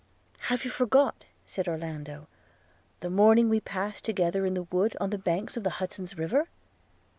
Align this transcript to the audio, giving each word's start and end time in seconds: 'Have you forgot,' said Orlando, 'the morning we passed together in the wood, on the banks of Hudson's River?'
'Have 0.49 0.65
you 0.65 0.71
forgot,' 0.71 1.25
said 1.45 1.67
Orlando, 1.67 2.25
'the 3.01 3.09
morning 3.11 3.49
we 3.49 3.59
passed 3.59 4.03
together 4.03 4.47
in 4.47 4.55
the 4.55 4.63
wood, 4.63 4.97
on 4.99 5.11
the 5.11 5.17
banks 5.19 5.57
of 5.57 5.65
Hudson's 5.67 6.17
River?' 6.17 6.47